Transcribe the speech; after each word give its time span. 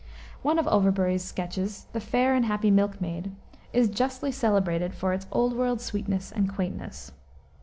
One 0.41 0.57
of 0.57 0.65
Overbury's 0.67 1.23
sketches 1.23 1.85
the 1.93 1.99
Fair 1.99 2.33
and 2.33 2.45
Happy 2.45 2.71
Milkmaid 2.71 3.33
is 3.71 3.87
justly 3.87 4.31
celebrated 4.31 4.95
for 4.95 5.13
its 5.13 5.27
old 5.31 5.53
world 5.55 5.79
sweetness 5.79 6.31
and 6.31 6.51
quaintness. 6.51 7.11